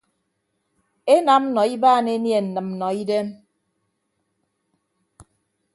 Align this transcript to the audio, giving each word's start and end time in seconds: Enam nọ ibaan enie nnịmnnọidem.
Enam 1.15 1.43
nọ 1.53 1.61
ibaan 1.75 2.07
enie 2.13 2.39
nnịmnnọidem. 2.45 3.27